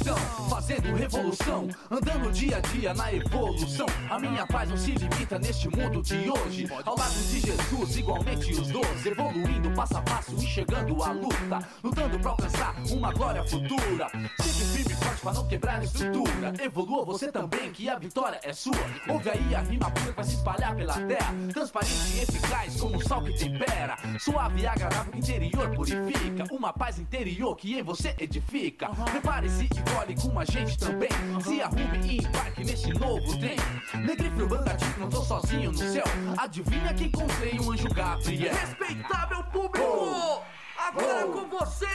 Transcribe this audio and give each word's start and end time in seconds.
então, 0.00 0.16
fazendo 0.48 0.94
revolução, 0.94 1.68
andando 1.90 2.32
dia 2.32 2.58
a 2.58 2.60
dia 2.60 2.94
na 2.94 3.12
evolução. 3.12 3.86
A 4.08 4.18
minha 4.18 4.46
paz 4.46 4.70
não 4.70 4.76
se 4.76 4.92
limita 4.92 5.38
neste 5.38 5.68
mundo 5.68 6.00
de 6.02 6.30
hoje. 6.30 6.68
Ao 6.84 6.96
lado 6.96 7.12
de 7.12 7.40
Jesus, 7.40 7.96
igualmente 7.96 8.52
os 8.52 8.68
doze, 8.68 9.08
evoluindo 9.08 9.70
passo 9.72 9.96
a 9.96 10.02
passo, 10.02 10.34
enxergando 10.34 11.02
a 11.02 11.12
luta, 11.12 11.68
lutando 11.82 12.18
pra 12.20 12.30
alcançar 12.30 12.76
uma 12.90 13.12
glória 13.12 13.42
futura. 13.44 14.08
Sempre 14.40 14.64
firme 14.66 14.92
e 14.92 14.99
pra 15.20 15.32
não 15.32 15.46
quebrar 15.46 15.80
a 15.80 15.84
estrutura. 15.84 16.52
Evolua 16.62 17.04
você 17.04 17.30
também, 17.30 17.70
que 17.72 17.88
a 17.88 17.98
vitória 17.98 18.40
é 18.42 18.52
sua. 18.52 18.74
Ouve 19.08 19.30
aí 19.30 19.54
a 19.54 19.60
rima 19.60 19.90
pura 19.90 20.06
que 20.06 20.16
vai 20.16 20.24
se 20.24 20.34
espalhar 20.34 20.74
pela 20.74 20.94
terra. 20.94 21.34
Transparente 21.52 22.16
e 22.16 22.22
eficaz 22.22 22.80
como 22.80 22.96
o 22.96 23.08
sol 23.08 23.22
que 23.22 23.38
tempera. 23.38 23.96
Suave 24.18 24.62
e 24.62 24.66
agradável 24.66 25.12
que 25.12 25.18
interior 25.18 25.70
purifica. 25.74 26.44
Uma 26.50 26.72
paz 26.72 26.98
interior 26.98 27.54
que 27.56 27.78
em 27.78 27.82
você 27.82 28.14
edifica. 28.18 28.88
Prepare-se 28.88 29.64
e 29.64 29.94
colhe 29.94 30.14
com 30.16 30.38
a 30.38 30.44
gente 30.44 30.78
também. 30.78 31.10
Se 31.42 31.60
arrume 31.60 32.00
e 32.04 32.18
embarque 32.18 32.64
nesse 32.64 32.92
novo 32.94 33.38
trem. 33.38 33.56
Negrifro 33.94 34.48
banda 34.48 34.74
tipo, 34.74 35.00
não 35.00 35.08
tô 35.08 35.22
sozinho 35.22 35.72
no 35.72 35.78
céu. 35.78 36.04
Adivinha 36.36 36.94
que 36.94 37.04
encontrei 37.04 37.58
um 37.60 37.72
anjo 37.72 37.88
Gabriel. 37.92 38.54
Respeitável 38.54 39.44
público! 39.44 40.42
Agora 40.78 41.26
com 41.26 41.46
vocês, 41.46 41.90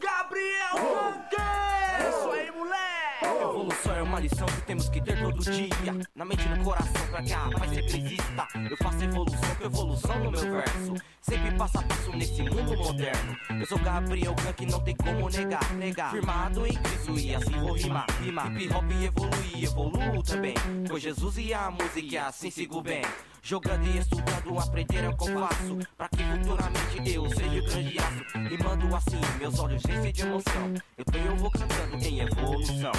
Gabriel 0.00 0.09
lição 4.20 4.46
que 4.46 4.60
temos 4.62 4.88
que 4.88 5.00
ter 5.00 5.18
todo 5.20 5.38
dia. 5.42 5.70
Na 6.14 6.24
mente 6.24 6.44
e 6.44 6.48
no 6.48 6.64
coração, 6.64 7.06
pra 7.10 7.22
que 7.22 7.32
a 7.32 7.50
paz 7.50 7.70
sempre 7.70 7.98
exista. 7.98 8.48
Eu 8.70 8.76
faço 8.76 9.04
evolução 9.04 9.54
com 9.56 9.64
evolução 9.64 10.18
no 10.18 10.30
meu 10.30 10.40
verso. 10.40 10.94
Sempre 11.22 11.52
passo 11.56 11.78
a 11.78 11.82
passo 11.82 12.10
nesse 12.12 12.42
mundo 12.42 12.76
moderno. 12.76 13.36
Eu 13.58 13.66
sou 13.66 13.78
Gabriel 13.78 14.34
Gank, 14.34 14.66
não 14.66 14.80
tem 14.80 14.96
como 14.96 15.28
negar, 15.28 15.74
negar. 15.74 16.10
Firmado 16.10 16.66
em 16.66 16.74
Cristo 16.74 17.18
e 17.18 17.34
assim 17.34 17.58
vou 17.60 17.74
rimar, 17.74 18.06
rimar. 18.22 18.60
Hip 18.60 18.74
hop 18.74 18.90
evolui, 18.90 19.64
evoluo 19.64 20.22
também. 20.22 20.54
Com 20.88 20.98
Jesus 20.98 21.38
e 21.38 21.54
a 21.54 21.70
música, 21.70 22.00
e 22.00 22.18
assim 22.18 22.50
sigo 22.50 22.82
bem. 22.82 23.02
Jogando 23.42 23.86
e 23.86 23.98
estudando, 23.98 24.58
aprender 24.58 25.04
é 25.04 25.08
o 25.08 25.16
que 25.16 25.30
eu 25.30 25.40
faço. 25.40 25.78
Pra 25.96 26.08
que 26.08 26.22
futuramente 26.22 27.14
eu 27.14 27.28
seja 27.30 27.62
grande 27.62 27.98
aço. 27.98 28.38
Rimando 28.48 28.96
assim, 28.96 29.20
meus 29.38 29.58
olhos 29.58 29.82
enchem 29.84 30.12
de 30.12 30.22
emoção. 30.22 30.74
Eu 30.98 31.04
tô 31.04 31.18
e 31.18 31.26
eu 31.26 31.36
vou 31.36 31.50
cantando 31.50 31.96
em 32.04 32.20
evolução. 32.20 32.92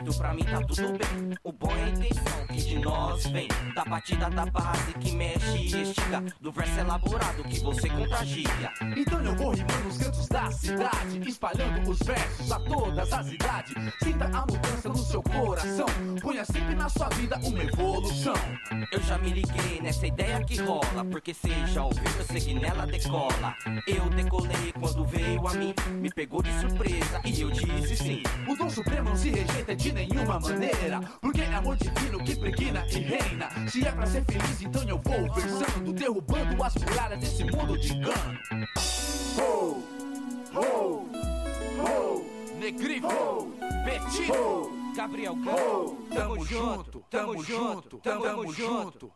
Feito, 0.00 0.16
pra 0.16 0.32
mim 0.32 0.44
tá 0.44 0.60
tudo 0.62 0.92
bem. 0.92 1.36
O 1.44 1.52
bom 1.52 1.70
é 1.76 1.84
a 1.84 1.88
intenção 1.90 2.46
que 2.46 2.56
de 2.56 2.78
nós 2.78 3.26
vem. 3.26 3.48
Da 3.74 3.84
batida 3.84 4.30
da 4.30 4.46
base 4.46 4.94
que 4.94 5.12
mexe 5.12 5.58
e 5.58 5.82
estiga. 5.82 6.22
Do 6.40 6.50
verso 6.50 6.80
elaborado 6.80 7.44
que 7.44 7.60
você 7.60 7.88
contagia. 7.88 8.72
Então 8.96 9.22
eu 9.22 9.36
vou 9.36 9.50
rimando 9.50 9.84
nos 9.84 9.98
cantos 9.98 10.26
da 10.28 10.50
cidade, 10.50 11.28
espalhando 11.28 11.90
os 11.90 11.98
versos 11.98 12.50
a 12.50 12.60
todas 12.60 13.12
as 13.12 13.32
idades. 13.32 13.74
Sinta 14.02 14.24
a 14.24 14.40
mudança 14.40 14.88
no 14.88 14.98
seu 14.98 15.22
coração, 15.22 15.86
ponha 16.22 16.44
sempre 16.44 16.74
na 16.74 16.88
sua 16.88 17.08
vida 17.10 17.38
uma 17.42 17.62
evolução. 17.62 18.34
Eu 18.92 19.00
já 19.02 19.16
me 19.18 19.30
liguei 19.30 19.80
nessa 19.80 20.06
ideia 20.06 20.42
que 20.44 20.56
rola. 20.60 21.04
Porque 21.10 21.32
cê 21.32 21.50
já 21.66 21.84
ouviu, 21.84 22.02
eu 22.18 22.24
sei 22.24 22.40
que 22.40 22.54
nela 22.54 22.86
decola. 22.86 23.54
Eu 23.86 24.08
decolei 24.10 24.72
quando 24.78 25.04
veio 25.04 25.46
a 25.46 25.54
mim. 25.54 25.74
Me 26.00 26.10
pegou 26.10 26.42
de 26.42 26.52
surpresa 26.60 27.20
e 27.24 27.40
eu 27.40 27.50
disse 27.50 27.96
sim. 27.96 28.22
O 28.48 28.56
dom 28.56 28.68
supremo 28.68 29.10
não 29.10 29.16
se 29.16 29.30
rejeita 29.30 29.76
de 29.76 29.92
nenhuma 29.92 30.40
maneira, 30.40 31.00
porque 31.20 31.40
é 31.42 31.54
amor 31.54 31.76
divino 31.76 32.22
que 32.24 32.34
pregna 32.34 32.84
e 32.88 32.98
reina. 32.98 33.68
Se 33.68 33.86
é 33.86 33.92
pra 33.92 34.06
ser 34.06 34.24
feliz, 34.24 34.60
então 34.60 34.82
eu 34.82 34.98
vou 34.98 35.34
versando, 35.34 35.92
derrubando 35.92 36.62
as 36.62 36.74
muralhas 36.74 37.20
desse 37.20 37.44
mundo 37.44 37.78
de 37.78 37.92
engano. 37.92 38.38
Ho, 39.38 39.82
ho, 40.52 41.08
ho, 41.78 42.26
Negrifo, 42.58 43.52
Petit, 43.84 44.32
ho, 44.32 44.79
Gabriel 44.94 45.36
ho. 45.46 45.96
tamo 46.08 46.36
junto, 46.44 47.04
tamo 47.08 47.34
junto, 47.42 47.98
tamo 48.02 48.44
junto. 48.52 49.12